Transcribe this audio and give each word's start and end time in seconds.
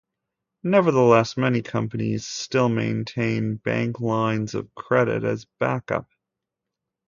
Nevertheless, 0.63 1.37
many 1.37 1.61
companies 1.61 2.25
still 2.25 2.69
maintain 2.69 3.57
bank 3.57 3.99
lines 3.99 4.55
of 4.55 4.73
credit 4.73 5.23
as 5.23 5.43
a 5.43 5.47
"backup". 5.59 6.09